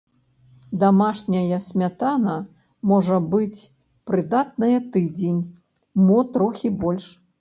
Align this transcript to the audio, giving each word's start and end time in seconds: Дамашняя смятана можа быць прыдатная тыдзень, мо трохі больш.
Дамашняя 0.83 1.59
смятана 1.65 2.37
можа 2.91 3.19
быць 3.35 3.61
прыдатная 4.13 4.77
тыдзень, 4.97 5.41
мо 6.07 6.19
трохі 6.39 6.73
больш. 6.87 7.05